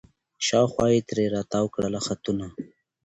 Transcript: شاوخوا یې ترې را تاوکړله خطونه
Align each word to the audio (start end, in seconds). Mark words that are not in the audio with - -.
شاوخوا 0.47 0.85
یې 0.93 1.01
ترې 1.07 1.25
را 1.33 1.41
تاوکړله 1.51 1.99
خطونه 2.05 2.47